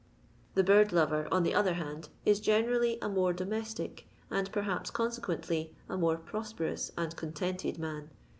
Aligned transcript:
The 0.55 0.63
bird 0.63 0.91
lover, 0.91 1.27
on 1.31 1.43
the 1.43 1.53
other 1.53 1.75
hand, 1.75 2.09
is 2.25 2.39
gene 2.39 2.65
rally 2.65 2.97
a 3.03 3.07
more 3.07 3.33
domestic, 3.33 4.07
and, 4.31 4.51
perhaps 4.51 4.89
consequently, 4.89 5.75
a 5.87 5.95
more 5.95 6.17
prosperous 6.17 6.91
and 6.97 7.15
contented 7.15 7.77
man. 7.77 8.09